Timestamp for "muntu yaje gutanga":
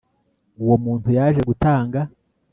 0.83-1.99